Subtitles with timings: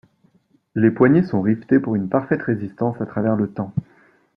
[0.73, 3.71] Les poignées sont rivetées pour une parfaite résistance à travers le temps.